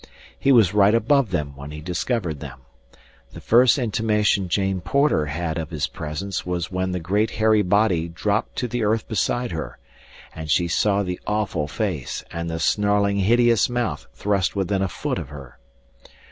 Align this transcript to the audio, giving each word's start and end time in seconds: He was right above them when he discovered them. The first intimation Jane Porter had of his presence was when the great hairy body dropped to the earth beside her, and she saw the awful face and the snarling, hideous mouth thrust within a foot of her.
He 0.39 0.51
was 0.51 0.73
right 0.73 0.95
above 0.95 1.29
them 1.29 1.55
when 1.55 1.69
he 1.69 1.79
discovered 1.79 2.39
them. 2.39 2.61
The 3.33 3.39
first 3.39 3.77
intimation 3.77 4.49
Jane 4.49 4.81
Porter 4.81 5.27
had 5.27 5.59
of 5.59 5.69
his 5.69 5.85
presence 5.85 6.43
was 6.43 6.71
when 6.71 6.91
the 6.91 6.99
great 6.99 7.29
hairy 7.37 7.61
body 7.61 8.07
dropped 8.07 8.55
to 8.55 8.67
the 8.67 8.83
earth 8.83 9.07
beside 9.07 9.51
her, 9.51 9.77
and 10.33 10.49
she 10.49 10.67
saw 10.67 11.03
the 11.03 11.19
awful 11.27 11.67
face 11.67 12.23
and 12.31 12.49
the 12.49 12.57
snarling, 12.59 13.17
hideous 13.17 13.69
mouth 13.69 14.07
thrust 14.15 14.55
within 14.55 14.81
a 14.81 14.87
foot 14.87 15.19
of 15.19 15.29
her. 15.29 15.59